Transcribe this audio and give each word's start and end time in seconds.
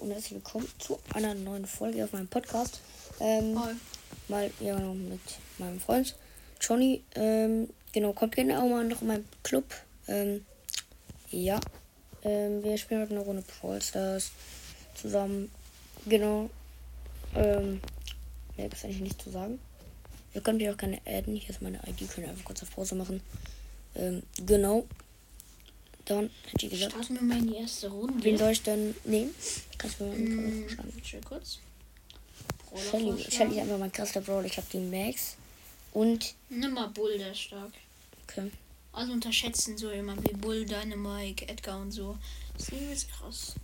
und 0.00 0.10
herzlich 0.12 0.32
willkommen 0.32 0.66
zu 0.78 0.98
einer 1.12 1.34
neuen 1.34 1.66
Folge 1.66 2.02
auf 2.02 2.12
meinem 2.14 2.28
Podcast. 2.28 2.80
Ähm, 3.20 3.58
Hi. 3.62 3.74
Mal 4.28 4.50
ja, 4.60 4.74
genau, 4.74 4.94
mit 4.94 5.20
meinem 5.58 5.78
Freund 5.78 6.16
Johnny. 6.58 7.04
Ähm, 7.16 7.68
genau, 7.92 8.14
kommt 8.14 8.34
gerne 8.34 8.62
auch 8.62 8.68
mal 8.68 8.84
noch 8.84 9.02
in 9.02 9.08
meinen 9.08 9.28
Club. 9.42 9.64
Ähm, 10.08 10.46
ja, 11.30 11.60
ähm, 12.24 12.64
wir 12.64 12.78
spielen 12.78 13.02
heute 13.02 13.14
eine 13.14 13.20
Runde 13.20 13.42
Brawl 13.42 13.82
Stars 13.82 14.30
zusammen. 14.94 15.50
Genau. 16.06 16.48
Ähm, 17.34 17.82
mehr 18.56 18.68
gibt 18.68 18.74
es 18.74 18.84
eigentlich 18.84 19.02
nicht 19.02 19.20
zu 19.20 19.28
sagen. 19.28 19.58
Ihr 20.32 20.40
könnt 20.40 20.60
mich 20.60 20.70
auch 20.70 20.78
gerne 20.78 20.98
adden. 21.04 21.36
Hier 21.36 21.50
ist 21.50 21.60
meine 21.60 21.78
ID. 21.86 22.10
Könnt 22.10 22.26
ihr 22.26 22.30
einfach 22.30 22.44
kurz 22.44 22.62
auf 22.62 22.74
Pause 22.74 22.94
machen. 22.94 23.20
Ähm, 23.94 24.22
Dann 26.10 26.28
hätte 26.50 26.66
ich 26.66 26.72
gesagt. 26.72 26.92
Starten 26.92 27.14
wir 27.14 27.22
mal 27.22 27.38
in 27.38 27.46
die 27.46 27.56
erste 27.56 27.88
Runde. 27.88 28.24
Wen 28.24 28.36
soll 28.36 28.50
ich 28.50 28.62
denn 28.64 28.96
nehmen? 29.04 29.32
Kannst 29.78 30.00
du 30.00 30.04
mir 30.06 30.10
mal 30.10 30.44
Hm, 30.44 30.62
vorschlagen? 30.62 30.92
Kurz. 31.24 31.58
Shelly. 32.90 33.24
Shelly 33.30 33.52
ist 33.54 33.60
einfach 33.60 33.78
mein 33.78 33.92
krasser 33.92 34.20
Brawler. 34.20 34.46
Ich 34.46 34.56
habe 34.56 34.66
die 34.72 34.78
Max. 34.78 35.36
Und. 35.92 36.34
Nimm 36.48 36.74
mal 36.74 36.88
Bull, 36.88 37.16
der 37.16 37.30
ist 37.30 37.42
stark. 37.42 37.70
Okay. 38.24 38.50
Also 38.92 39.12
unterschätzen 39.12 39.78
so 39.78 39.92
jemand 39.92 40.28
wie 40.28 40.34
Bull, 40.34 40.64
Dynamite, 40.64 41.48
Edgar 41.48 41.80
und 41.80 41.92
so. 41.92 42.18
Das 42.54 42.62
ist 42.68 42.72
übelst 42.72 43.08
krass. 43.12 43.54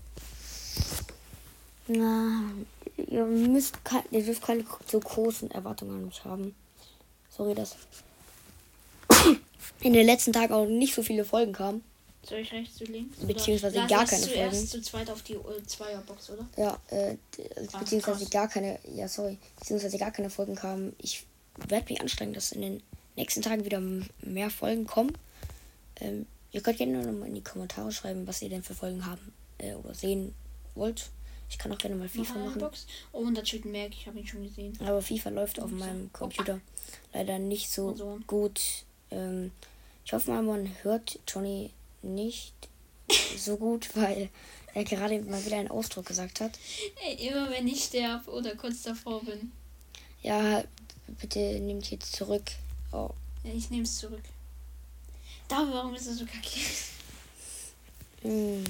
Na, 1.89 2.43
ihr 2.97 3.25
müsst 3.25 3.85
kein, 3.85 4.05
ihr 4.13 4.25
dürft 4.25 4.43
keine 4.43 4.65
so 4.87 5.01
großen 5.01 5.51
Erwartungen 5.51 5.97
an 5.97 6.07
mich 6.07 6.25
haben. 6.25 6.55
Sorry, 7.29 7.57
dass 7.57 7.75
in 9.81 9.93
den 9.95 10.07
letzten 10.07 10.33
Tagen 10.33 10.53
auch 10.53 10.67
nicht 10.67 10.95
so 10.95 11.03
viele 11.03 11.25
Folgen 11.25 11.53
kamen. 11.53 11.83
Soll 12.29 12.39
ich 12.41 12.53
rechts, 12.53 12.79
du 12.79 12.85
links? 12.87 13.19
Beziehungsweise 13.19 13.79
Oder 13.79 13.87
gar 13.87 14.05
keine 14.07 14.27
Folgen. 14.27 14.67
zu 14.67 14.83
zweit 14.83 15.11
auf 15.11 15.23
die 15.23 15.35
äh, 15.35 15.63
Zweierbox, 15.67 16.31
oder? 16.31 16.47
Ja, 16.57 16.79
äh, 16.89 17.17
d- 17.37 17.49
Ah, 17.73 17.79
beziehungsweise 17.79 18.21
krass. 18.21 18.31
gar 18.31 18.49
keine, 18.49 18.79
ja 18.95 19.07
sorry, 19.09 19.39
beziehungsweise 19.59 19.97
gar 19.99 20.11
keine 20.11 20.29
Folgen 20.31 20.55
kamen. 20.57 20.95
Ich 20.99 21.25
werde 21.69 21.91
mich 21.93 22.01
anstrengen, 22.01 22.35
dass 22.35 22.53
in 22.53 22.63
den 22.63 22.83
nächsten 23.15 23.43
Tagen 23.43 23.65
wieder 23.65 23.81
mehr 24.23 24.51
Folgen 24.51 24.87
kommen. 24.87 25.17
Ähm, 26.01 26.27
ihr 26.53 26.61
könnt 26.63 26.79
gerne 26.79 27.01
noch 27.05 27.13
mal 27.13 27.29
in 27.29 27.35
die 27.35 27.45
Kommentare 27.45 27.93
schreiben, 27.93 28.27
was 28.27 28.43
ihr 28.43 28.49
denn 28.49 28.63
für 28.63 28.75
Folgen 28.75 29.07
haben 29.07 29.33
äh, 29.59 29.75
oder 29.75 29.95
sehen 29.95 30.35
wollt. 30.75 31.11
Ich 31.49 31.59
kann 31.59 31.73
auch 31.73 31.79
gerne 31.79 31.95
mal 31.95 32.09
FIFA 32.09 32.35
machen. 32.41 32.59
Box. 32.61 32.87
Oh, 33.13 33.19
und 33.19 33.37
da 33.39 33.45
steht 33.47 33.65
ein 33.65 33.71
Merk, 33.71 33.93
ich 33.93 34.09
habe 34.09 34.19
ihn 34.19 34.27
schon 34.27 34.43
gesehen. 34.43 34.77
Aber 34.81 35.01
FIFA 35.01 35.31
läuft 35.31 35.61
auf 35.61 35.71
meinem 35.71 36.13
Computer 36.13 36.61
leider 37.15 37.39
nicht 37.39 37.71
so 37.71 37.91
Also. 37.91 38.19
gut. 38.27 38.61
Ähm, 39.13 39.53
ich 40.05 40.13
hoffe 40.13 40.31
mal, 40.33 40.43
man 40.43 40.69
hört 40.83 41.21
Johnny 41.29 41.71
nicht 42.15 42.55
so 43.37 43.57
gut, 43.57 43.91
weil 43.95 44.31
er 44.75 44.85
gerade 44.85 45.21
mal 45.23 45.45
wieder 45.45 45.59
einen 45.59 45.71
Ausdruck 45.71 46.07
gesagt 46.07 46.41
hat. 46.41 46.59
Ey, 47.05 47.29
immer 47.29 47.51
wenn 47.51 47.67
ich 47.69 47.85
sterbe 47.85 48.31
oder 48.31 48.55
kurz 48.57 48.83
davor 48.83 49.23
bin. 49.25 49.53
Ja, 50.23 50.65
bitte 51.07 51.39
nehmt 51.61 51.91
jetzt 51.91 52.13
zurück. 52.15 52.45
Oh, 52.93 53.11
Ja, 53.45 53.53
ich 53.55 53.71
nehme 53.71 53.85
es 53.85 53.99
zurück. 53.99 54.23
Da, 55.49 55.67
warum 55.71 55.95
ist 55.95 56.09
das 56.09 56.19
so 56.19 56.25
kacke? 56.27 56.61
hm. 58.23 58.65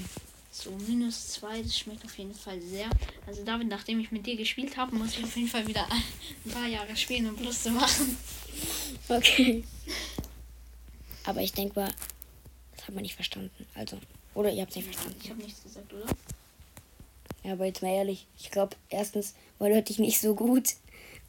So, 0.51 0.71
minus 0.71 1.33
2, 1.33 1.61
das 1.61 1.77
schmeckt 1.77 2.03
auf 2.05 2.17
jeden 2.17 2.33
Fall 2.33 2.59
sehr. 2.61 2.89
Also 3.27 3.43
David, 3.43 3.67
nachdem 3.67 3.99
ich 3.99 4.11
mit 4.11 4.25
dir 4.25 4.35
gespielt 4.35 4.75
habe, 4.75 4.95
muss 4.95 5.15
ich 5.17 5.23
auf 5.23 5.35
jeden 5.35 5.47
Fall 5.49 5.67
wieder 5.67 5.87
ein 6.45 6.51
paar 6.51 6.67
Jahre 6.67 6.95
spielen, 6.95 7.27
um 7.29 7.35
Plus 7.35 7.63
zu 7.63 7.71
machen. 7.71 8.17
Okay. 9.07 9.63
Aber 11.25 11.41
ich 11.41 11.53
denke 11.53 11.79
mal, 11.79 11.93
hat 12.87 12.95
man 12.95 13.01
nicht 13.03 13.15
verstanden. 13.15 13.65
Also, 13.75 13.97
oder 14.33 14.51
ihr 14.51 14.61
habt 14.61 14.71
es 14.71 14.77
nicht 14.77 14.89
Ich 14.89 14.95
verstanden. 14.95 15.29
habe 15.29 15.41
nichts 15.43 15.63
gesagt, 15.63 15.93
oder? 15.93 16.05
Ja, 17.43 17.53
aber 17.53 17.65
jetzt 17.65 17.81
mal 17.81 17.89
ehrlich, 17.93 18.27
ich 18.37 18.51
glaube, 18.51 18.75
erstens, 18.89 19.33
man 19.59 19.71
hört 19.71 19.89
dich 19.89 19.99
nicht 19.99 20.19
so 20.19 20.35
gut. 20.35 20.75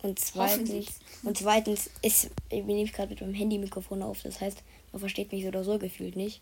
Und 0.02 0.18
zweitens, 0.20 1.00
und 1.24 1.36
zweitens 1.36 1.90
ist, 2.02 2.30
ich 2.50 2.64
nehme 2.64 2.82
ich 2.82 2.92
gerade 2.92 3.10
mit 3.10 3.20
meinem 3.20 3.34
Handy-Mikrofon 3.34 4.02
auf. 4.02 4.22
Das 4.22 4.40
heißt, 4.40 4.62
man 4.92 5.00
versteht 5.00 5.32
mich 5.32 5.42
so 5.42 5.48
oder 5.48 5.64
so 5.64 5.78
gefühlt 5.78 6.14
nicht. 6.16 6.40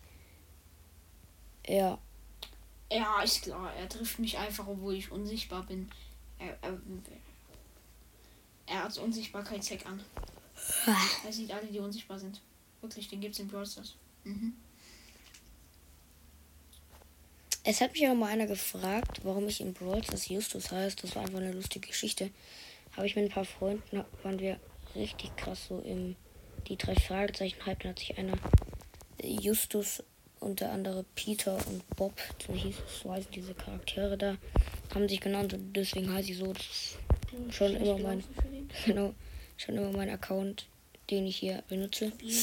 Ja, 1.67 1.97
Ja, 2.91 3.21
ist 3.21 3.41
klar. 3.41 3.73
Er 3.73 3.89
trifft 3.89 4.19
mich 4.19 4.37
einfach, 4.37 4.67
obwohl 4.67 4.95
ich 4.95 5.11
unsichtbar 5.11 5.63
bin. 5.63 5.89
Er, 6.39 6.55
er, 6.61 6.77
er 8.67 8.83
hat 8.83 8.97
Unsichtbarkeitscheck 8.97 9.85
an. 9.85 9.99
Er 11.25 11.33
sieht 11.33 11.51
alle, 11.51 11.67
die 11.67 11.79
unsichtbar 11.79 12.19
sind. 12.19 12.39
Wirklich, 12.81 13.07
den 13.09 13.21
gibt's 13.21 13.39
in 13.39 13.47
Brawl 13.47 13.65
Stars. 13.65 13.95
Mhm. 14.23 14.53
Es 17.69 17.81
hat 17.81 17.91
mich 17.91 18.07
auch 18.07 18.15
mal 18.15 18.29
einer 18.29 18.47
gefragt, 18.47 19.19
warum 19.23 19.49
ich 19.49 19.59
in 19.59 19.73
Brawl 19.73 20.01
Stars 20.01 20.29
Justus 20.29 20.71
heißt. 20.71 21.03
Das 21.03 21.17
war 21.17 21.23
einfach 21.23 21.39
eine 21.39 21.51
lustige 21.51 21.85
Geschichte. 21.85 22.29
Habe 22.95 23.07
ich 23.07 23.17
mit 23.17 23.25
ein 23.25 23.29
paar 23.29 23.43
Freunden, 23.43 24.05
waren 24.23 24.39
wir 24.39 24.57
richtig 24.95 25.35
krass 25.35 25.65
so 25.67 25.79
im 25.79 26.15
die 26.69 26.77
drei 26.77 26.95
Fragezeichen 26.95 27.65
hype. 27.65 27.81
Dann 27.81 27.89
hat 27.89 27.99
sich 27.99 28.17
einer 28.17 28.37
Justus, 29.21 30.01
unter 30.39 30.71
anderem 30.71 31.05
Peter 31.13 31.57
und 31.67 31.85
Bob, 31.97 32.13
so 32.45 32.53
hieß 32.53 32.73
es, 32.87 33.01
so 33.01 33.11
heißen 33.11 33.31
diese 33.31 33.53
Charaktere 33.53 34.17
da, 34.17 34.37
haben 34.95 35.09
sich 35.09 35.19
genannt 35.19 35.53
und 35.53 35.73
deswegen 35.73 36.13
heiße 36.13 36.31
ich 36.31 36.37
so. 36.37 36.53
Das 36.53 36.63
ist 36.63 36.97
schon 37.53 37.75
immer 37.75 37.97
mein, 37.97 38.23
genau, 38.85 39.13
schon 39.57 39.75
immer 39.75 39.91
mein 39.91 40.09
Account, 40.09 40.67
den 41.09 41.27
ich 41.27 41.35
hier 41.35 41.63
benutze. 41.67 42.07
Stabil. 42.07 42.33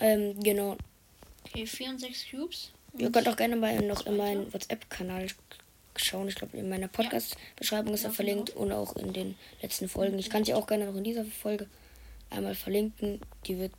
Ähm, 0.00 0.40
genau, 0.42 0.76
Okay, 1.44 1.66
4 1.66 1.90
und 1.90 2.00
6 2.00 2.30
Cubes. 2.30 2.72
Ihr 2.98 3.10
könnt 3.10 3.28
auch 3.28 3.36
gerne 3.36 3.56
mal 3.56 3.80
noch 3.80 4.06
in 4.06 4.16
meinen 4.16 4.52
WhatsApp-Kanal 4.52 5.28
schauen. 5.96 6.28
Ich 6.28 6.34
glaube, 6.34 6.56
in 6.56 6.68
meiner 6.68 6.88
Podcast-Beschreibung 6.88 7.94
ist 7.94 8.04
er 8.04 8.10
verlinkt 8.10 8.52
genau. 8.52 8.60
und 8.60 8.72
auch 8.72 8.96
in 8.96 9.12
den 9.12 9.34
letzten 9.62 9.88
Folgen. 9.88 10.18
Ich 10.18 10.30
kann 10.30 10.44
sie 10.44 10.54
auch 10.54 10.66
gerne 10.66 10.86
noch 10.86 10.96
in 10.96 11.04
dieser 11.04 11.24
Folge 11.24 11.68
einmal 12.30 12.54
verlinken. 12.54 13.20
Die 13.46 13.58
wird 13.58 13.72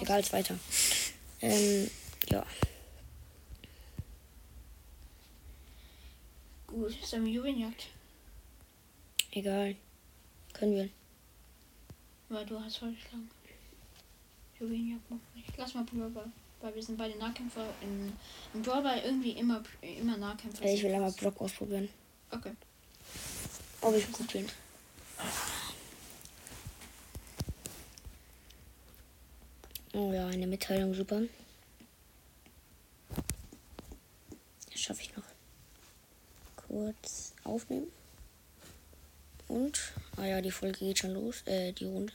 egal 0.00 0.20
ist 0.20 0.32
weiter. 0.32 0.58
Ähm, 1.40 1.90
ja. 2.30 2.44
Gut, 6.66 6.96
sollen 7.02 7.24
wir 7.24 7.32
Juwelenjagd? 7.32 7.86
Egal. 9.32 9.76
Können 10.52 10.74
wir. 10.74 10.88
Weil 12.28 12.44
du 12.44 12.60
hast 12.60 12.78
vorgeschlagen. 12.78 13.30
Juwelenjagd 14.58 15.10
machen 15.10 15.22
wir 15.34 15.42
nicht. 15.42 15.56
Lass 15.56 15.74
mal 15.74 15.84
Brawlball. 15.84 16.30
Weil 16.60 16.74
wir 16.74 16.82
sind 16.82 16.98
beide 16.98 17.16
Nahkämpfer. 17.18 17.66
In, 17.80 18.12
in 18.54 18.62
Brawlball 18.62 19.00
irgendwie 19.04 19.32
immer, 19.32 19.62
immer 19.80 20.16
Nahkämpfer. 20.16 20.64
Ich 20.64 20.82
will 20.82 20.92
einmal 20.92 21.12
Block 21.12 21.40
ausprobieren. 21.40 21.88
Okay. 22.30 22.52
Ob 23.80 23.94
ich 23.96 24.10
gut 24.10 24.32
bin. 24.32 24.46
Oh 29.92 30.12
ja, 30.12 30.26
eine 30.26 30.46
Mitteilung, 30.46 30.94
super. 30.94 31.22
Das 34.70 34.80
schaffe 34.80 35.02
ich 35.02 35.16
noch. 35.16 35.24
Kurz 36.56 37.34
aufnehmen. 37.44 37.90
Und, 39.48 39.92
ah 40.16 40.26
ja, 40.26 40.40
die 40.40 40.50
Folge 40.50 40.78
geht 40.80 40.98
schon 40.98 41.14
los, 41.14 41.42
äh, 41.46 41.72
die 41.72 41.86
Runde. 41.86 42.12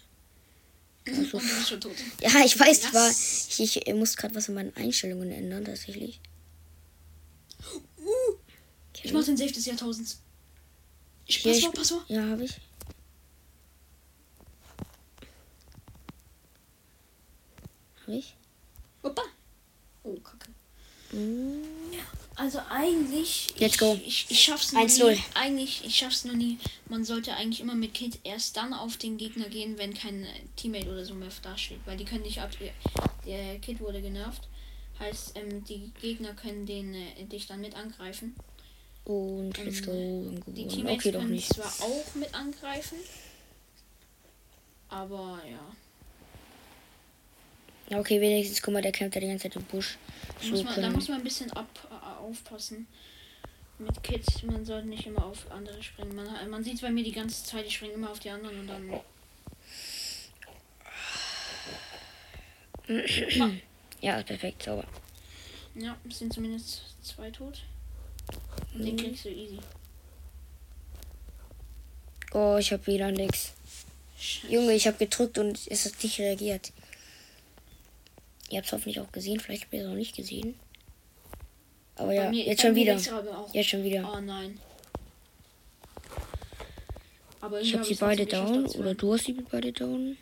Also, 1.17 1.37
Und 1.37 1.43
du 1.49 1.55
bist 1.55 1.69
schon 1.69 1.81
tot. 1.81 1.91
ja, 2.21 2.43
ich 2.45 2.59
weiß, 2.59 2.85
ich 2.85 2.93
war, 2.93 3.09
ich, 3.09 3.87
ich 3.87 3.93
muss 3.95 4.15
gerade 4.17 4.33
was 4.35 4.47
in 4.49 4.55
meinen 4.55 4.75
Einstellungen 4.75 5.31
ändern, 5.31 5.65
tatsächlich. 5.65 6.19
Uh, 7.99 8.35
Okay. 8.95 9.07
ich 9.07 9.13
mach 9.13 9.23
den 9.25 9.35
Safe 9.37 9.51
des 9.51 9.65
Jahrtausends. 9.65 10.19
Ich, 11.25 11.43
pass 11.43 11.61
mal, 11.61 11.71
pass 11.71 11.91
mal. 11.91 12.03
Ja, 12.07 12.23
habe 12.29 12.43
ich. 12.43 12.59
Habe 18.01 18.17
ich? 18.17 18.35
Hoppa. 19.03 19.23
Oh, 20.03 20.15
kacke. 20.17 20.49
Mm. 21.11 21.63
Also 22.35 22.59
eigentlich. 22.69 23.53
Let's 23.59 23.75
ich, 23.75 23.79
go. 23.79 23.99
Ich, 24.05 24.25
ich 24.29 24.41
schaff's 24.41 24.73
noch 24.73 24.81
1-0. 24.81 25.11
nie. 25.11 25.23
Eigentlich, 25.35 25.85
ich 25.85 25.95
schaff's 25.95 26.25
noch 26.25 26.33
nie. 26.33 26.57
Man 26.89 27.05
sollte 27.05 27.33
eigentlich 27.35 27.59
immer 27.61 27.75
mit 27.75 27.93
Kid 27.93 28.17
erst 28.23 28.57
dann 28.57 28.73
auf 28.73 28.97
den 28.97 29.17
Gegner 29.17 29.49
gehen, 29.49 29.77
wenn 29.77 29.93
kein 29.93 30.25
Teammate 30.55 30.89
oder 30.89 31.05
so 31.05 31.13
mehr 31.13 31.29
dasteht. 31.43 31.79
Weil 31.85 31.97
die 31.97 32.05
können 32.05 32.23
nicht 32.23 32.41
ab. 32.41 32.49
Der 33.25 33.59
Kid 33.59 33.79
wurde 33.79 34.01
genervt. 34.01 34.47
Heißt, 34.99 35.37
ähm, 35.37 35.63
die 35.65 35.91
Gegner 36.01 36.33
können 36.33 36.65
den 36.65 36.93
äh, 36.95 37.23
dich 37.25 37.45
dann 37.47 37.61
mit 37.61 37.75
angreifen. 37.75 38.35
Und 39.05 39.57
let's 39.63 39.81
go. 39.83 39.91
Ähm, 39.91 40.41
Die. 40.47 40.67
Teammates 40.67 41.05
Okay, 41.05 41.11
können 41.11 41.31
nicht. 41.31 41.53
zwar 41.53 41.71
auch 41.81 42.15
mit 42.15 42.33
angreifen. 42.33 42.97
Aber 44.89 45.39
ja. 45.49 45.59
Okay, 47.99 48.21
wenigstens, 48.21 48.61
guck 48.61 48.73
mal, 48.73 48.81
der 48.81 48.91
kämpft 48.91 49.15
ja 49.15 49.21
die 49.21 49.27
ganze 49.27 49.43
Zeit 49.43 49.55
im 49.55 49.63
Busch. 49.65 49.97
Da 50.39 50.45
So 50.45 50.51
muss 50.51 50.63
man, 50.63 50.81
da 50.81 50.89
muss 50.89 51.07
man 51.09 51.17
ein 51.17 51.23
bisschen 51.23 51.51
ab, 51.51 51.67
aufpassen. 52.23 52.87
Mit 53.79 54.03
Kids, 54.03 54.43
man 54.43 54.65
sollte 54.65 54.87
nicht 54.87 55.05
immer 55.07 55.25
auf 55.25 55.49
andere 55.51 55.81
springen. 55.81 56.15
Man, 56.15 56.49
man 56.49 56.63
sieht 56.63 56.81
bei 56.81 56.89
mir 56.89 57.03
die 57.03 57.11
ganze 57.11 57.43
Zeit, 57.43 57.65
ich 57.65 57.75
springe 57.75 57.93
immer 57.93 58.11
auf 58.11 58.19
die 58.19 58.29
anderen 58.29 58.59
und 58.59 58.67
dann. 58.67 58.99
Ja, 64.01 64.17
ist 64.17 64.27
perfekt, 64.27 64.63
sauber. 64.63 64.85
Ja, 65.75 65.97
es 66.07 66.19
sind 66.19 66.33
zumindest 66.33 66.83
zwei 67.01 67.31
tot. 67.31 67.63
Den 68.73 68.97
kriegst 68.97 69.25
du 69.25 69.29
easy. 69.29 69.59
Oh, 72.33 72.57
ich 72.59 72.71
habe 72.73 72.85
wieder 72.87 73.11
nix. 73.11 73.53
Scheiße. 74.17 74.53
Junge, 74.53 74.73
ich 74.73 74.87
habe 74.87 74.97
gedrückt 74.97 75.37
und 75.37 75.59
es 75.67 75.85
hat 75.85 76.03
nicht 76.03 76.19
reagiert. 76.19 76.71
Ihr 78.49 78.57
habt 78.57 78.67
es 78.67 78.73
hoffentlich 78.73 78.99
auch 78.99 79.11
gesehen. 79.11 79.39
Vielleicht 79.39 79.63
habt 79.63 79.73
ihr 79.73 79.81
es 79.81 79.87
auch 79.87 79.95
nicht 79.95 80.15
gesehen. 80.15 80.55
Aber 81.95 82.07
Bei 82.07 82.15
ja, 82.15 82.29
mir- 82.29 82.45
jetzt 82.45 82.61
bei 82.61 82.67
schon 82.67 82.75
wieder. 82.75 82.97
Jetzt 83.53 83.69
schon 83.69 83.83
wieder. 83.83 84.11
Oh 84.15 84.19
nein. 84.19 84.57
Aber 87.41 87.61
Ich 87.61 87.73
habe 87.73 87.83
sie 87.83 87.95
beide 87.95 88.25
down. 88.25 88.65
Oder 88.67 88.95
du 88.95 89.13
hast 89.13 89.25
sie 89.25 89.33
beide 89.33 89.71
down. 89.71 90.17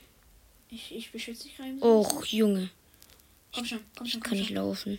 Ich, 0.70 0.94
ich 0.96 1.12
beschütze 1.12 1.44
dich 1.44 1.60
rein. 1.60 1.82
Och, 1.82 2.26
Junge. 2.26 2.70
Komm 3.54 3.66
schon, 3.66 3.80
komm 3.96 4.08
schon, 4.08 4.22
komm 4.22 4.30
Kann 4.30 4.40
ich 4.40 4.48
schon. 4.48 4.56
laufen. 4.56 4.98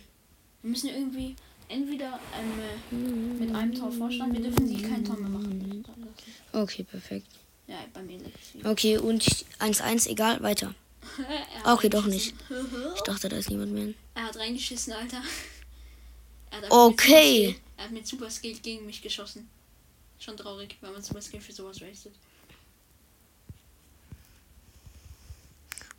Wir 0.61 0.69
müssen 0.69 0.89
irgendwie 0.89 1.35
entweder 1.67 2.19
ähm, 2.39 2.97
äh, 3.39 3.43
mit 3.43 3.55
einem 3.55 3.73
Tor 3.73 3.91
vorstanden. 3.91 4.35
Wir 4.37 4.43
dürfen 4.49 4.67
sie 4.67 4.81
kein 4.81 5.03
Tor 5.03 5.17
mehr 5.17 5.29
machen. 5.29 5.83
Okay, 6.53 6.83
perfekt. 6.83 7.27
Ja, 7.67 7.77
bei 7.93 8.01
mir 8.03 8.19
liegt 8.19 8.37
sie. 8.45 8.63
Okay, 8.65 8.97
und 8.97 9.23
1-1, 9.59 10.07
egal, 10.09 10.41
weiter. 10.41 10.73
Er 11.65 11.73
Okay, 11.73 11.89
doch 11.89 12.05
nicht. 12.05 12.33
Ich 12.95 13.01
dachte, 13.01 13.27
da 13.29 13.37
ist 13.37 13.49
niemand 13.49 13.73
mehr. 13.73 13.93
Er 14.15 14.23
hat 14.25 14.37
reingeschissen, 14.37 14.93
Alter. 14.93 15.21
Okay. 16.69 17.55
Er 17.77 17.85
hat 17.85 17.91
mit 17.91 18.07
Super 18.07 18.29
Skill 18.29 18.57
gegen 18.59 18.85
mich 18.85 19.01
geschossen. 19.01 19.49
Schon 20.19 20.37
traurig, 20.37 20.77
wenn 20.81 20.93
man 20.93 21.01
Super 21.01 21.21
Skill 21.21 21.41
für 21.41 21.51
sowas 21.51 21.81
wastet. 21.81 22.13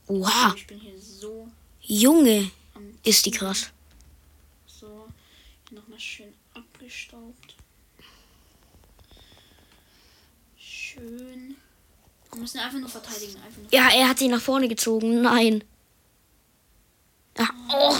Oha, 0.06 0.54
Ich 0.56 0.66
bin 0.66 0.78
hier 0.78 1.00
so 1.00 1.48
Junge, 1.80 2.50
ist 3.02 3.24
die 3.26 3.30
krass. 3.30 3.70
So, 4.66 5.08
nochmal 5.70 5.98
schön 5.98 6.32
abgestaubt. 6.52 7.54
Schön. 10.58 11.56
Wir 12.32 12.40
müssen 12.40 12.58
einfach 12.58 12.78
nur 12.78 12.88
verteidigen. 12.88 13.36
Einfach 13.36 13.58
nur. 13.62 13.72
Ja, 13.72 13.88
er 13.90 14.08
hat 14.08 14.18
sie 14.18 14.28
nach 14.28 14.40
vorne 14.40 14.68
gezogen. 14.68 15.22
Nein. 15.22 15.64
Oh, 17.36 17.94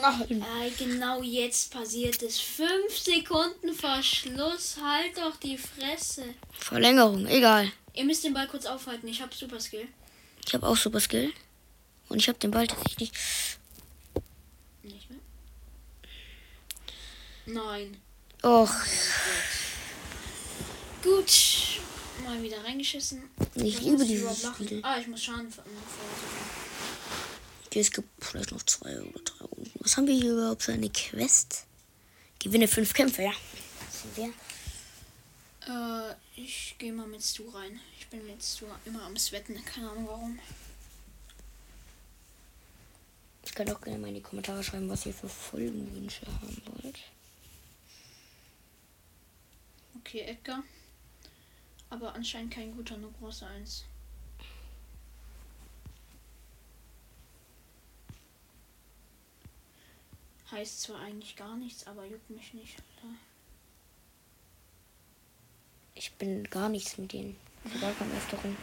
nein. 0.00 0.42
Äh, 0.62 0.70
genau 0.78 1.22
jetzt 1.22 1.72
passiert 1.72 2.22
es. 2.22 2.38
Fünf 2.38 2.96
Sekunden 2.96 3.74
Verschluss. 3.74 4.76
Halt 4.82 5.16
doch 5.18 5.36
die 5.36 5.58
Fresse. 5.58 6.24
Verlängerung, 6.52 7.26
egal. 7.26 7.72
Ihr 7.94 8.04
müsst 8.04 8.22
den 8.24 8.34
Ball 8.34 8.46
kurz 8.46 8.66
aufhalten. 8.66 9.08
Ich 9.08 9.20
habe 9.20 9.34
Super 9.34 9.58
Skill. 9.60 9.88
Ich 10.46 10.54
habe 10.54 10.66
auch 10.66 10.76
Super 10.76 11.00
Skill. 11.00 11.32
Und 12.08 12.18
ich 12.18 12.28
habe 12.28 12.38
den 12.38 12.52
Ball 12.52 12.66
tatsächlich. 12.68 13.10
Nicht 14.84 15.10
mehr. 15.10 15.18
Nein. 17.46 17.96
Och, 18.44 18.70
Gut. 21.02 21.32
Mal 22.24 22.40
wieder 22.42 22.62
reingeschissen. 22.64 23.28
ich 23.56 23.76
Was 23.76 23.82
liebe 23.84 24.04
dieses? 24.04 24.42
Spiel. 24.46 24.80
Ah, 24.84 24.98
ich 25.00 25.06
muss 25.08 25.22
Schaden 25.22 25.50
ver- 25.50 25.62
verursachen. 25.62 26.57
Okay, 27.78 27.86
es 27.86 27.92
gibt 27.92 28.08
vielleicht 28.24 28.50
noch 28.50 28.64
zwei 28.64 29.00
oder 29.00 29.20
drei 29.20 29.44
Runden. 29.44 29.70
Was 29.78 29.96
haben 29.96 30.08
wir 30.08 30.14
hier 30.14 30.32
überhaupt 30.32 30.64
für 30.64 30.72
eine 30.72 30.90
Quest? 30.90 31.64
Gewinne 32.40 32.66
fünf 32.66 32.92
Kämpfe, 32.92 33.22
ja. 33.22 33.32
Sind 33.92 34.16
wir. 34.16 36.10
Äh, 36.10 36.14
ich 36.34 36.74
gehe 36.78 36.92
mal 36.92 37.06
mit 37.06 37.22
Stu 37.22 37.48
rein. 37.50 37.78
Ich 37.96 38.08
bin 38.08 38.26
mit 38.26 38.42
Stu 38.42 38.66
immer 38.84 39.04
am 39.04 39.16
Sweaten. 39.16 39.64
Keine 39.64 39.90
Ahnung 39.90 40.08
warum. 40.08 40.40
Ihr 43.46 43.52
könnt 43.52 43.70
auch 43.70 43.80
gerne 43.80 43.98
mal 44.00 44.08
in 44.08 44.14
die 44.14 44.22
Kommentare 44.22 44.64
schreiben, 44.64 44.88
was 44.88 45.06
ihr 45.06 45.14
für 45.14 45.28
Folgenwünsche 45.28 46.26
haben 46.26 46.60
wollt. 46.82 46.98
Okay, 50.00 50.22
Edgar. 50.22 50.64
Aber 51.90 52.12
anscheinend 52.16 52.52
kein 52.52 52.74
guter, 52.74 52.96
nur 52.96 53.12
große 53.12 53.46
Eins. 53.46 53.84
Heißt 60.58 60.80
zwar 60.82 60.98
eigentlich 61.02 61.36
gar 61.36 61.56
nichts, 61.56 61.86
aber 61.86 62.04
juckt 62.04 62.28
mich 62.30 62.52
nicht. 62.52 62.74
Alter. 62.96 63.14
Ich 65.94 66.12
bin 66.14 66.42
gar 66.50 66.68
nichts 66.68 66.98
mit 66.98 67.12
denen. 67.12 67.36
Sogar 67.72 67.92
kein 67.92 68.10
Öfteren 68.10 68.56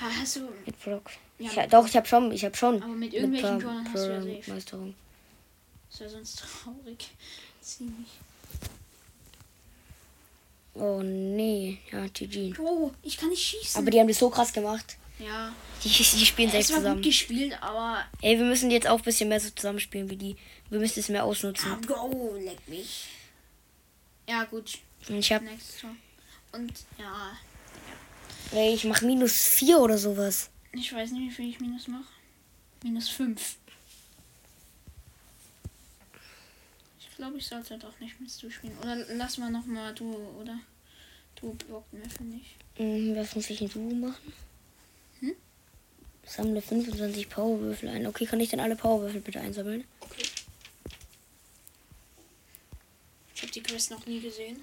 Ha, 0.00 0.06
hast 0.18 0.36
du. 0.36 0.48
mit 0.64 0.80
Brock. 0.82 1.10
Ja, 1.38 1.50
ich, 1.50 1.56
mit 1.56 1.72
doch, 1.74 1.86
ich 1.86 1.94
habe 1.94 2.06
schon, 2.06 2.32
ich 2.32 2.42
habe 2.46 2.56
schon. 2.56 2.82
Aber 2.82 2.94
mit 2.94 3.12
irgendwelchen 3.12 3.58
Per- 3.58 3.66
Journal 3.68 3.84
hast 3.92 4.04
du 4.06 4.12
ja 4.12 4.22
safe. 4.22 4.50
Meisterung. 4.50 4.94
Das 5.90 6.00
wäre 6.00 6.08
sonst 6.10 6.38
traurig. 6.38 7.10
Ziemlich. 7.60 8.08
Oh 10.72 11.02
nee, 11.02 11.80
ja, 11.92 12.06
GG. 12.06 12.54
Oh, 12.60 12.92
ich 13.02 13.18
kann 13.18 13.28
nicht 13.28 13.42
schießen. 13.46 13.78
Aber 13.78 13.90
die 13.90 14.00
haben 14.00 14.08
das 14.08 14.18
so 14.18 14.30
krass 14.30 14.54
gemacht. 14.54 14.96
ja, 15.18 15.52
Die, 15.84 15.90
die 15.90 16.24
spielen 16.24 16.50
selbst 16.50 16.70
war 16.70 16.76
gut 16.78 16.84
zusammen. 16.86 17.02
gespielt, 17.02 17.62
aber. 17.62 18.04
Ey, 18.22 18.38
wir 18.38 18.46
müssen 18.46 18.70
jetzt 18.70 18.86
auch 18.86 18.96
ein 18.96 19.04
bisschen 19.04 19.28
mehr 19.28 19.38
so 19.40 19.50
zusammenspielen 19.50 20.08
wie 20.08 20.16
die. 20.16 20.36
Wir 20.72 20.78
müssen 20.78 21.00
es 21.00 21.10
mehr 21.10 21.22
ausnutzen. 21.22 21.82
Go, 21.86 22.34
leck 22.38 22.66
mich. 22.66 23.08
Ja, 24.26 24.44
gut. 24.44 24.78
Und 25.06 25.16
ich 25.16 25.30
hab. 25.30 25.42
Und 26.52 26.72
ja, 26.98 27.36
ey, 28.52 28.72
ich 28.72 28.84
mach 28.84 29.02
minus 29.02 29.32
vier 29.32 29.78
oder 29.80 29.98
sowas. 29.98 30.48
ich 30.72 30.90
weiß 30.90 31.10
nicht, 31.10 31.28
wie 31.28 31.30
viel 31.30 31.50
ich 31.50 31.60
Minus 31.60 31.88
mache. 31.88 32.08
Minus 32.82 33.10
5. 33.10 33.56
Ich 37.00 37.16
glaube, 37.16 37.36
ich 37.36 37.46
sollte 37.46 37.76
doch 37.76 38.00
nicht 38.00 38.18
mit 38.18 38.42
du 38.42 38.50
spielen. 38.50 38.78
Oder 38.78 38.96
lass 39.14 39.36
mal 39.36 39.50
noch 39.50 39.66
mal 39.66 39.94
du, 39.94 40.10
oder? 40.40 40.58
Du 41.38 41.52
blockt 41.52 41.92
mir, 41.92 42.08
finde 42.08 42.38
ich. 42.38 42.56
Hm, 42.76 43.14
was 43.14 43.34
muss 43.34 43.50
ich 43.50 43.60
in 43.60 43.68
Duo 43.68 43.94
machen? 43.94 44.32
Hm? 45.20 45.34
Sammle 46.24 46.62
25 46.62 47.28
Powerwürfel 47.28 47.90
ein. 47.90 48.06
Okay, 48.06 48.24
kann 48.24 48.40
ich 48.40 48.48
dann 48.48 48.60
alle 48.60 48.76
Powerwürfel 48.76 49.20
bitte 49.20 49.38
einsammeln? 49.38 49.84
Okay. 50.00 50.22
Ich 53.42 53.48
habe 53.48 53.54
die 53.54 53.61
Quest 53.72 53.90
noch 53.90 54.04
nie 54.04 54.20
gesehen. 54.20 54.60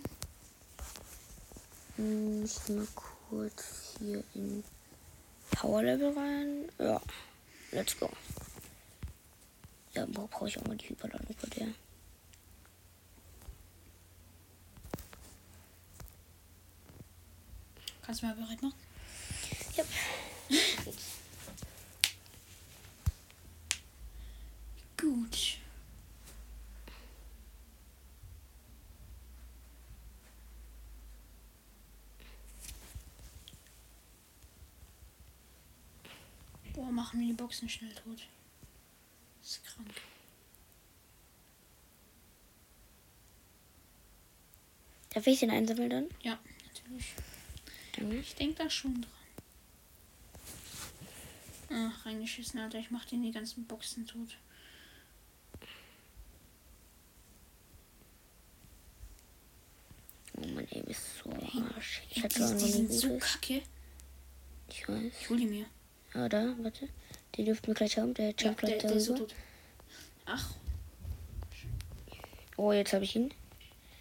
Hm, 1.95 2.45
ich 2.45 2.69
mal 2.69 2.87
kurz 2.95 3.95
hier 3.97 4.23
in 4.35 4.63
Power 5.49 5.81
Level 5.81 6.15
rein. 6.15 6.71
Ja, 6.77 7.01
let's 7.71 7.97
go. 7.99 8.07
Ja, 9.95 10.05
brauche 10.05 10.47
ich 10.47 10.59
auch 10.59 10.65
mal 10.67 10.77
die 10.77 10.89
Hyperladung 10.89 11.35
bei 11.41 11.49
der. 11.49 11.69
Kannst 18.03 18.21
du 18.21 18.27
mal 18.27 18.35
bereit 18.35 18.61
machen? 18.61 18.75
Yep. 19.75 19.87
Gut. 24.97 25.59
Boah, 36.79 36.91
machen 37.09 37.21
wir 37.21 37.27
die 37.27 37.33
Boxen 37.33 37.67
schnell 37.67 37.91
tot. 37.95 38.19
Das 39.41 39.51
ist 39.51 39.65
krank. 39.65 39.89
Darf 45.09 45.25
ich 45.25 45.39
den 45.39 45.49
einsammeln 45.49 45.89
dann? 45.89 46.07
Ja, 46.21 46.37
natürlich. 46.67 47.13
Danke. 47.95 48.17
Ich 48.17 48.35
denke 48.35 48.63
da 48.63 48.69
schon 48.69 49.01
dran. 49.01 49.11
Ach, 51.71 52.05
reingeschissen, 52.05 52.59
Alter. 52.59 52.77
Ich 52.77 52.91
mach 52.91 53.05
den 53.05 53.23
die 53.23 53.31
ganzen 53.31 53.65
Boxen 53.65 54.05
tot. 54.05 54.37
Oh 60.37 60.47
Mann, 60.47 60.67
ey, 60.69 60.83
bist 60.83 61.01
so 61.23 61.31
arsch. 61.31 62.03
Ich 62.11 62.21
hatte 62.23 62.55
die, 62.55 62.65
die 62.65 62.71
sind 62.71 62.93
so 62.93 63.17
kacke. 63.17 63.63
Ich 64.69 64.87
weiß. 64.87 65.13
Ich 65.21 65.29
hol 65.31 65.37
die 65.37 65.47
mir. 65.47 65.65
Ah, 66.13 66.27
da, 66.29 66.53
warte. 66.59 66.89
Die 67.35 67.43
dürften 67.45 67.67
wir 67.67 67.75
gleich 67.75 67.97
haben. 67.97 68.13
Der 68.13 68.29
Ja, 68.31 68.33
jumpt 68.47 68.61
der, 68.63 68.69
gleich 68.77 68.81
der 68.81 68.99
so 68.99 69.13
darüber. 69.13 69.27
tot. 69.27 69.35
Ach, 70.25 70.53
Oh, 72.57 72.73
jetzt 72.73 72.91
habe 72.91 73.05
ich 73.05 73.15
ihn. 73.15 73.33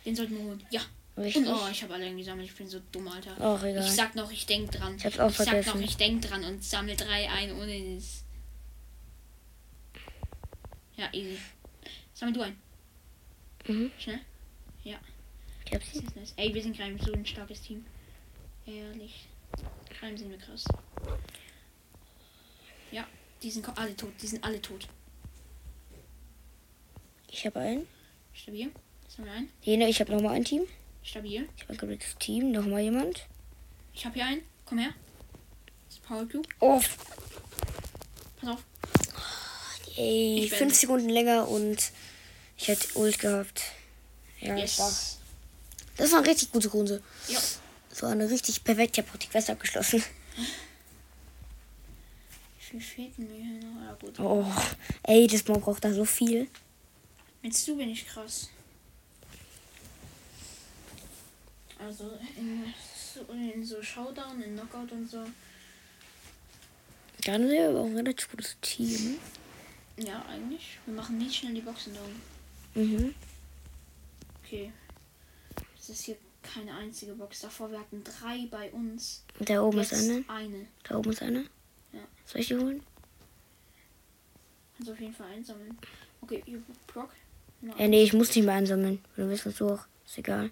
den 0.04 0.16
sollten 0.16 0.36
wir 0.36 0.42
holen. 0.44 0.62
Ja. 0.70 0.80
Richtig. 1.16 1.46
Und, 1.46 1.52
oh, 1.54 1.68
ich 1.70 1.82
habe 1.84 1.94
alle 1.94 2.12
gesammelt. 2.14 2.48
Ich 2.48 2.56
bin 2.56 2.66
so 2.68 2.80
dumm, 2.92 3.06
Alter. 3.08 3.36
Ach, 3.40 3.62
egal. 3.62 3.84
Ich 3.84 3.90
sag 3.92 4.14
noch, 4.16 4.30
ich 4.32 4.46
denk 4.46 4.70
dran. 4.72 4.96
Ich 4.96 5.04
hab's 5.04 5.18
auch 5.20 5.30
sag 5.30 5.48
vergessen. 5.48 5.78
noch, 5.80 5.86
ich 5.88 5.96
denk 5.96 6.22
dran 6.22 6.44
und 6.44 6.62
sammle 6.64 6.96
drei 6.96 7.28
ein 7.30 7.52
ohne 7.52 7.94
das. 7.96 8.24
Ja, 10.96 11.08
easy. 11.12 11.38
Sammel 12.14 12.34
du 12.34 12.40
ein. 12.42 12.56
Mhm. 13.68 13.90
Schnell. 13.98 14.20
Ich 14.84 14.94
hab 14.94 15.80
Das 15.80 15.94
ist 15.94 16.16
nice. 16.16 16.32
Ey, 16.36 16.52
wir 16.54 16.62
sind 16.62 16.76
gerade 16.76 16.96
so 17.04 17.12
ein 17.12 17.26
starkes 17.26 17.60
Team. 17.62 17.84
Ehrlich. 18.66 19.26
Crime 19.98 20.16
sind 20.16 20.30
wir 20.30 20.38
krass. 20.38 20.64
Ja, 22.90 23.06
die 23.42 23.50
sind 23.50 23.68
alle 23.78 23.96
tot. 23.96 24.12
Die 24.22 24.26
sind 24.26 24.42
alle 24.44 24.60
tot. 24.60 24.88
Ich 27.30 27.44
habe 27.46 27.60
einen. 27.60 27.86
Stabil. 28.32 28.70
Sammel 29.08 29.30
ein. 29.30 29.48
Jene, 29.62 29.88
ich 29.88 30.00
habe 30.00 30.12
nochmal 30.12 30.34
ein 30.34 30.44
Team. 30.44 30.62
Stabil. 31.02 31.48
Ich 31.56 31.62
habe 31.64 31.72
ein 31.74 31.78
gutes 31.78 32.16
Team. 32.18 32.50
Nochmal 32.52 32.80
jemand. 32.82 33.26
Ich 33.94 34.04
habe 34.04 34.14
hier 34.14 34.26
einen. 34.26 34.42
Komm 34.64 34.78
her. 34.78 34.94
Das 35.86 35.96
ist 35.96 36.02
Power 36.04 36.26
Cube. 36.28 36.48
Oh, 36.60 36.80
Pass 38.40 38.50
auf. 38.50 38.64
ey, 39.96 40.40
Ich 40.44 40.50
bin- 40.50 40.58
fünf 40.58 40.74
Sekunden 40.74 41.08
länger 41.08 41.48
und 41.48 41.92
ich 42.56 42.68
hätte 42.68 42.96
Ult 42.98 43.18
gehabt. 43.18 43.62
Ja, 44.40 44.54
das 44.56 44.78
war, 44.78 44.88
Yes. 44.88 45.18
das 45.96 46.12
war 46.12 46.18
eine 46.20 46.28
richtig 46.28 46.52
gute 46.52 46.68
Runde. 46.68 47.02
Ja. 47.28 47.40
Das 47.90 48.02
war 48.02 48.10
eine 48.10 48.30
richtig 48.30 48.62
perfekt. 48.62 48.96
Ich 48.98 49.04
habe 49.04 49.12
auch 49.14 49.18
die 49.18 49.26
Quest 49.26 49.50
abgeschlossen. 49.50 50.02
Viel 52.68 52.80
fehlt 52.80 53.18
mir 53.18 53.32
hier 53.32 53.60
noch? 53.60 53.82
Ja, 53.82 53.94
gut. 53.94 54.20
Oh, 54.20 54.44
ey, 55.04 55.26
das 55.26 55.46
man 55.48 55.60
braucht 55.60 55.82
da 55.84 55.92
so 55.92 56.04
viel. 56.04 56.48
Mit 57.42 57.66
du 57.66 57.76
bin 57.76 57.88
ich 57.88 58.06
krass. 58.06 58.50
Also 61.78 62.18
in 62.36 62.64
so, 63.14 63.32
in 63.32 63.64
so 63.64 63.82
Showdown, 63.82 64.42
in 64.42 64.54
Knockout 64.54 64.92
und 64.92 65.08
so. 65.08 65.24
Dann 67.24 67.42
sind 67.42 67.52
wir 67.52 67.70
aber 67.70 67.80
auch 67.80 67.86
ein 67.86 67.96
relativ 67.96 68.30
gutes 68.30 68.56
Team. 68.60 69.16
Ja, 69.96 70.22
eigentlich. 70.26 70.78
Wir 70.84 70.94
machen 70.94 71.16
nicht 71.16 71.36
schnell 71.36 71.54
die 71.54 71.62
Boxen 71.62 71.94
down. 71.94 72.84
Mhm. 72.84 73.14
Okay. 74.44 74.72
Es 75.78 75.88
ist 75.88 76.02
hier 76.02 76.16
keine 76.42 76.74
einzige 76.74 77.14
Box. 77.14 77.40
Davor 77.40 77.70
wir 77.70 77.80
hatten 77.80 78.04
drei 78.04 78.46
bei 78.50 78.70
uns. 78.72 79.24
Und 79.38 79.48
da 79.48 79.62
oben 79.62 79.78
Jetzt 79.78 79.92
ist 79.92 80.10
eine. 80.10 80.24
eine. 80.28 80.66
Da 80.84 80.96
oben 80.96 81.10
ist 81.10 81.22
eine. 81.22 81.46
Ja. 81.92 82.00
Soll 82.24 82.40
ich 82.40 82.48
die 82.48 82.56
holen? 82.56 82.82
Kannst 84.76 84.92
auf 84.92 85.00
jeden 85.00 85.14
Fall 85.14 85.26
einsammeln. 85.28 85.76
Okay, 86.20 86.42
ihr 86.46 86.62
Ja, 87.78 87.88
nee, 87.88 88.02
ich 88.02 88.12
muss 88.12 88.34
nicht 88.34 88.44
mehr 88.44 88.54
einsammeln. 88.54 89.00
Du 89.16 89.28
willst 89.28 89.46
das 89.46 89.60
auch. 89.62 89.86
Ist 90.06 90.18
egal. 90.18 90.50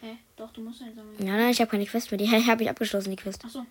Hä? 0.00 0.16
Doch, 0.36 0.52
du 0.52 0.60
musst 0.60 0.82
einsammeln. 0.82 1.16
Ja, 1.18 1.36
nein, 1.36 1.50
ich 1.50 1.60
habe 1.60 1.70
keine 1.70 1.86
Quest 1.86 2.10
mehr. 2.10 2.18
Die 2.18 2.28
habe 2.46 2.62
ich 2.62 2.70
abgeschlossen, 2.70 3.10
die 3.10 3.16
Quest. 3.16 3.44
Achso. 3.44 3.66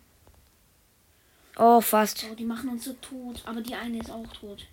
Oh, 1.57 1.79
fast. 1.79 2.25
Oh, 2.29 2.35
die 2.35 2.43
machen 2.43 2.69
uns 2.69 2.83
so 2.85 2.93
tot. 2.93 3.41
Aber 3.45 3.61
die 3.61 3.75
eine 3.75 3.99
ist 3.99 4.11
auch 4.11 4.27
tot. 4.27 4.67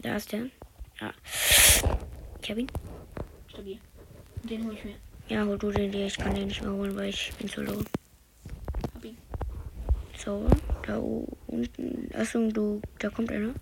Da 0.00 0.16
ist 0.16 0.32
der. 0.32 0.50
Ja. 1.00 1.12
Ich 2.42 2.50
hab 2.50 2.58
ihn. 2.58 2.70
Stabil. 3.48 3.78
Den 4.42 4.64
hole 4.64 4.74
ich 4.74 4.84
mir. 4.84 4.94
Ja, 5.28 5.44
hol 5.46 5.58
du 5.58 5.70
den 5.70 5.90
dir. 5.90 6.06
Ich 6.06 6.18
kann 6.18 6.34
den 6.34 6.48
nicht 6.48 6.60
mehr 6.60 6.72
holen, 6.72 6.94
weil 6.96 7.08
ich 7.08 7.32
bin 7.38 7.48
zu 7.48 7.62
low. 7.62 7.82
So, 10.26 10.44
da 10.84 10.98
unten. 11.46 12.10
Achso, 12.12 12.50
du. 12.50 12.82
Da 12.98 13.10
kommt 13.10 13.30
einer. 13.30 13.54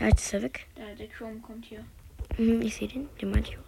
Ja, 0.00 0.08
jetzt 0.08 0.24
ist 0.24 0.34
er 0.34 0.42
weg. 0.42 0.66
Der, 0.76 0.92
der 0.96 1.06
Chrome 1.06 1.38
kommt 1.40 1.64
hier. 1.66 1.84
Mhm, 2.36 2.62
ich 2.62 2.74
sehe 2.74 2.88
den. 2.88 3.08
Den 3.20 3.30
meinte 3.30 3.50
ich 3.52 3.58
auch. 3.58 3.62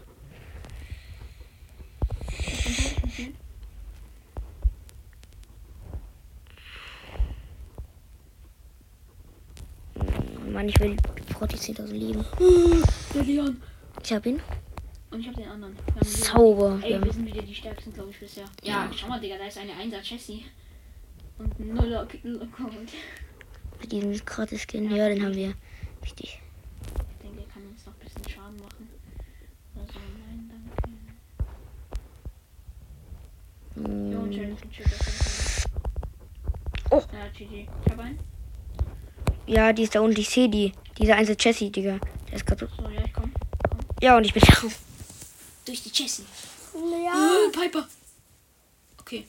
Oh 9.96 10.50
Mann, 10.50 10.68
ich 10.68 10.78
will 10.80 10.96
vor 11.38 11.46
die 11.46 11.56
10.000 11.56 11.92
Leben. 11.92 12.24
Der 13.14 13.22
Leon. 13.22 13.62
Ich 14.02 14.12
hab 14.12 14.26
ihn. 14.26 14.40
Und 15.10 15.20
ich 15.20 15.28
hab 15.28 15.34
den 15.34 15.48
anderen. 15.48 15.74
Wir 15.76 15.94
haben 15.94 16.00
wieder- 16.00 16.22
Zauber. 16.22 16.80
Ey, 16.82 17.02
wir 17.04 17.12
sind 17.12 17.26
wieder 17.26 17.42
die 17.42 17.54
stärksten, 17.54 17.92
glaube 17.92 18.10
ich, 18.10 18.20
bisher. 18.20 18.44
Ja, 18.62 18.84
Ja. 18.84 18.90
schau 18.96 19.08
mal, 19.08 19.20
Digga, 19.20 19.36
da 19.38 19.46
ist 19.46 19.58
eine 19.58 19.72
1er 19.72 20.00
Jessie. 20.02 20.44
Und 21.40 21.58
ein 21.58 21.74
Nuller 21.74 22.06
Gold. 22.06 22.92
Mit 23.80 23.92
diesem 23.92 24.24
gratis 24.26 24.60
Skin. 24.62 24.94
Ja, 24.94 25.08
den 25.08 25.24
haben 25.24 25.34
wir. 25.34 25.54
Wichtig. 26.02 26.42
Ich 26.84 27.22
denke, 27.22 27.40
er 27.40 27.48
kann 27.48 27.62
uns 27.66 27.86
noch 27.86 27.94
ein 27.94 28.00
bisschen 28.00 28.28
Schaden 28.28 28.56
machen. 28.56 28.88
Oder 29.74 29.86
so. 29.86 29.98
Nein, 30.18 30.50
danke. 30.52 30.70
Jo, 34.12 34.20
und 34.20 34.30
Mm, 34.30 34.70
Chip 34.70 34.84
ist 34.86 35.66
Oh. 36.90 37.02
Ja, 37.12 37.28
GG. 37.32 37.68
Ich 37.86 37.92
hab 37.92 37.98
einen. 38.00 38.18
Ja, 39.46 39.72
die 39.72 39.84
ist 39.84 39.94
da 39.94 40.00
unten. 40.00 40.20
Ich 40.20 40.28
sehe 40.28 40.50
die. 40.50 40.72
Dieser 40.98 41.16
einzelne 41.16 41.38
Jessie, 41.40 41.70
Digga. 41.70 41.98
Der 42.28 42.36
ist 42.36 42.44
kaputt. 42.44 42.68
So, 42.76 42.86
ja, 42.90 43.02
ich 43.02 43.12
komm. 43.14 43.32
Ja, 44.02 44.18
und 44.18 44.24
ich 44.24 44.34
bin 44.34 44.42
drauf. 44.42 44.78
Durch 45.64 45.82
die 45.82 45.90
Jessie. 45.90 46.26
Ja. 46.74 47.14
Äh, 47.14 47.50
Piper. 47.50 47.88
Okay. 49.00 49.24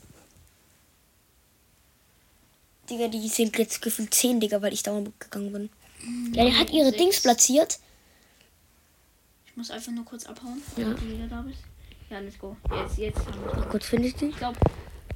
Digga, 2.92 3.08
die 3.08 3.28
sind 3.30 3.58
jetzt 3.58 3.82
gefühlt 3.82 4.14
10, 4.14 4.40
Digga, 4.40 4.62
weil 4.62 4.74
ich 4.74 4.84
down 4.84 5.14
gegangen 5.20 5.52
bin. 5.52 5.70
Ja, 6.34 6.46
die 6.46 6.54
hat 6.56 6.70
ihre 6.72 6.88
Sechs. 6.90 6.98
Dings 6.98 7.22
platziert. 7.22 7.80
Ich 9.46 9.56
muss 9.56 9.72
einfach 9.72 9.92
nur 9.92 10.06
kurz 10.06 10.26
abhauen, 10.26 10.62
Ja. 10.78 10.84
damit 10.86 11.00
du 11.02 11.10
wieder 11.10 11.28
da 11.28 11.42
bist. 11.42 11.60
Ja, 12.10 12.20
let's 12.20 12.38
go. 12.38 12.56
Jetzt, 12.70 12.98
jetzt 12.98 13.20
wir 13.26 13.62
Kurz 13.70 13.86
finde 13.86 14.08
ich 14.10 14.16
die. 14.16 14.26
Ich 14.28 14.36
glaube, 14.38 14.58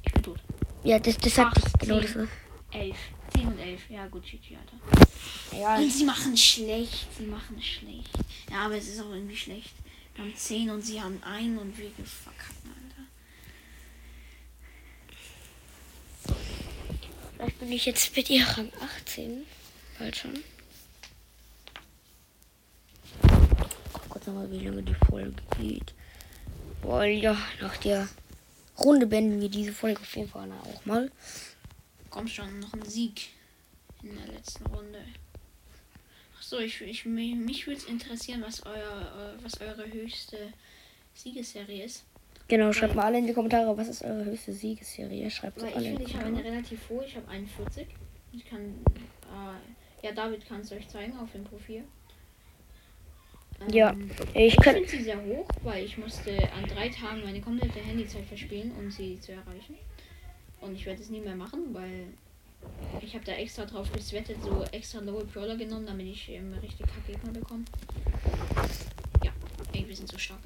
ich 0.04 0.12
bin 0.12 0.22
tot. 0.22 0.38
Ja, 0.84 0.98
das, 0.98 1.16
das 1.18 1.36
hat 1.38 1.48
Acht, 1.48 1.78
genau 1.80 2.00
das. 2.00 2.14
war- 2.16 2.28
11. 2.72 2.96
10 3.34 3.46
und 3.48 3.58
11. 3.58 3.80
Ja, 3.90 4.06
gut, 4.06 4.22
GG, 4.24 4.56
Alter. 4.56 5.58
Ja, 5.58 5.76
Und 5.76 5.90
sie 5.92 6.04
machen 6.04 6.36
schlecht. 6.36 7.06
Sie 7.18 7.26
machen 7.26 7.60
schlecht. 7.60 8.10
Ja, 8.50 8.66
aber 8.66 8.76
es 8.76 8.88
ist 8.88 9.00
auch 9.00 9.10
irgendwie 9.10 9.36
schlecht. 9.36 9.72
Wir 10.14 10.24
haben 10.24 10.34
10 10.36 10.70
und 10.70 10.82
sie 10.82 11.00
haben 11.00 11.22
1 11.22 11.60
und 11.60 11.76
wir 11.76 11.90
verkacken, 12.04 12.70
Alter. 12.70 13.02
Vielleicht 17.36 17.58
bin 17.58 17.72
ich 17.72 17.86
jetzt 17.86 18.16
mit 18.16 18.30
ihr 18.30 18.46
Rang 18.46 18.72
18. 18.98 19.44
Bald 19.98 20.16
schon. 20.16 20.44
Guck 23.92 24.08
kurz 24.08 24.26
nochmal, 24.26 24.50
wie 24.50 24.60
lange 24.60 24.82
die 24.82 24.94
Folge 25.08 25.42
geht. 25.58 25.94
Boah, 26.82 27.04
ja, 27.04 27.36
nach 27.60 27.76
der 27.78 28.08
Runde 28.78 29.06
beenden 29.06 29.40
wir 29.40 29.48
diese 29.48 29.72
Folge 29.72 30.00
auf 30.00 30.16
jeden 30.16 30.28
Fall 30.28 30.50
auch 30.52 30.84
mal. 30.84 31.10
Komm 32.10 32.28
schon, 32.28 32.60
noch 32.60 32.72
ein 32.74 32.84
Sieg 32.84 33.28
in 34.02 34.16
der 34.16 34.28
letzten 34.28 34.66
Runde. 34.66 35.04
Achso, 36.38 36.58
ich, 36.58 36.80
ich, 36.82 37.04
mich, 37.06 37.34
mich 37.34 37.66
würde 37.66 37.86
interessieren, 37.86 38.42
was, 38.42 38.64
euer, 38.64 39.36
äh, 39.38 39.44
was 39.44 39.60
eure 39.60 39.90
höchste 39.90 40.52
Siegesserie 41.14 41.84
ist. 41.84 42.04
Genau, 42.48 42.72
schreibt 42.72 42.94
mal 42.94 43.04
alle 43.06 43.18
in 43.18 43.26
die 43.26 43.32
Kommentare, 43.32 43.76
was 43.76 43.88
ist 43.88 44.02
eure 44.04 44.24
höchste 44.24 44.52
Siegesserie? 44.52 45.28
Schreibt 45.30 45.56
es 45.58 45.64
Weil 45.64 45.74
alle 45.74 45.82
ich 45.82 45.90
in 45.90 45.96
finde, 45.96 46.10
ich 46.10 46.16
habe 46.16 46.26
eine 46.26 46.44
relativ 46.44 46.88
hohe. 46.88 47.04
Ich 47.04 47.16
habe 47.16 47.28
41. 47.28 47.86
Ich 48.32 48.44
kann. 48.44 48.60
Äh, 48.60 50.06
ja, 50.06 50.12
David 50.12 50.46
kann 50.46 50.60
es 50.60 50.70
euch 50.70 50.86
zeigen 50.88 51.16
auf 51.18 51.32
dem 51.32 51.42
Profil. 51.44 51.82
Ja, 53.72 53.90
Ähm, 53.90 54.10
ich 54.34 54.54
ich 54.54 54.56
kann. 54.58 54.74
finde 54.74 54.88
sie 54.88 55.02
sehr 55.02 55.20
hoch, 55.24 55.48
weil 55.62 55.84
ich 55.84 55.96
musste 55.98 56.30
an 56.52 56.64
drei 56.68 56.88
Tagen 56.88 57.22
meine 57.24 57.40
komplette 57.40 57.80
Handyzeit 57.80 58.24
verspielen, 58.26 58.70
um 58.78 58.90
sie 58.90 59.18
zu 59.18 59.32
erreichen. 59.32 59.76
Und 60.60 60.74
ich 60.74 60.86
werde 60.86 61.02
es 61.02 61.10
nie 61.10 61.20
mehr 61.20 61.34
machen, 61.36 61.72
weil 61.72 62.06
ich 63.00 63.14
habe 63.14 63.24
da 63.24 63.32
extra 63.32 63.64
drauf 63.64 63.90
geswettet, 63.92 64.36
so 64.42 64.62
extra 64.72 65.00
low 65.00 65.24
Brawler 65.32 65.56
genommen, 65.56 65.86
damit 65.86 66.06
ich 66.06 66.28
ähm, 66.30 66.52
richtig 66.62 66.86
Gegner 67.06 67.32
bekomme. 67.32 67.64
Ja, 69.24 69.32
wir 69.72 69.96
sind 69.96 70.08
so 70.08 70.18
stark. 70.18 70.40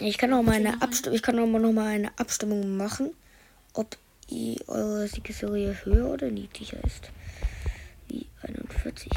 Ich 0.00 0.18
kann 0.18 0.32
auch 0.32 0.42
mal 0.42 0.54
eine? 0.54 0.82
Abstimmung, 0.82 1.16
ich 1.16 1.22
kann 1.22 1.38
auch 1.38 1.46
mal 1.46 1.60
noch 1.60 1.72
mal 1.72 1.86
eine 1.86 2.18
Abstimmung 2.18 2.76
machen, 2.76 3.12
ob 3.74 3.96
ihr 4.28 4.56
eure 4.68 5.06
Siegesserie 5.06 5.76
höher 5.84 6.10
oder 6.10 6.30
niedriger 6.30 6.82
ist. 6.84 7.10
Wie 8.08 8.26
41. 8.42 9.10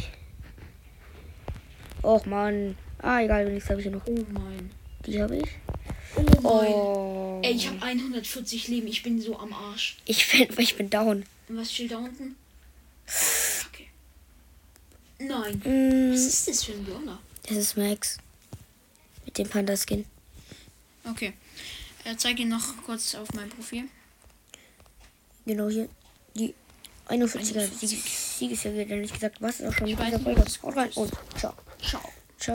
Och 2.03 2.25
man. 2.25 2.75
Ah, 2.99 3.21
egal, 3.21 3.47
wenigstens 3.47 3.71
habe 3.71 3.81
ich 3.81 3.85
ja 3.85 3.91
noch. 3.91 4.05
Oh 4.05 4.25
mein. 4.31 4.71
Die 5.05 5.21
habe 5.21 5.37
ich. 5.37 5.49
Oh 6.15 6.21
mein. 6.21 6.45
Oh. 6.45 7.41
Ey, 7.43 7.53
ich 7.53 7.67
habe 7.67 7.81
140 7.81 8.67
Leben, 8.67 8.87
ich 8.87 9.03
bin 9.03 9.19
so 9.19 9.37
am 9.37 9.53
Arsch. 9.53 9.97
Ich 10.05 10.31
bin, 10.31 10.47
ich 10.57 10.75
bin 10.77 10.89
down. 10.89 11.25
Und 11.49 11.57
was 11.57 11.73
steht 11.73 11.91
da 11.91 11.97
unten? 11.97 12.35
Okay. 13.69 13.87
Nein. 15.19 15.61
Mm, 15.63 16.13
Was 16.13 16.21
ist 16.21 16.47
das 16.47 16.63
für 16.63 16.73
ein 16.73 16.83
Brawler? 16.83 17.19
das 17.47 17.57
ist 17.57 17.77
Max. 17.77 18.17
Mit 19.25 19.37
dem 19.37 19.47
Panda-Skin. 19.47 20.05
Okay. 21.09 21.33
Äh, 22.03 22.15
zeig 22.17 22.39
ihn 22.39 22.49
noch 22.49 22.75
kurz 22.85 23.15
auf 23.15 23.31
mein 23.33 23.49
Profil. 23.49 23.85
Genau 25.45 25.69
hier. 25.69 25.89
Die 26.35 26.53
41er 27.07 27.59
41. 27.59 27.79
Sieges- 27.89 28.37
Siegesserie, 28.39 28.85
denn 28.85 29.03
ich 29.03 29.13
gesagt, 29.13 29.41
was 29.41 29.59
ist 29.59 29.67
auch 29.67 29.73
schon 29.73 29.89
mit 29.89 29.99
dieser 29.99 30.19
Folge. 30.19 30.43
Haut 30.63 30.75
rein 30.75 30.91
und 30.93 31.11
ciao. 31.37 31.53